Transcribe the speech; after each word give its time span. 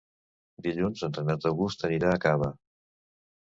Dilluns 0.67 1.03
en 1.09 1.13
Renat 1.19 1.47
August 1.51 1.87
anirà 1.93 2.13
a 2.15 2.19
Cava. 2.27 2.53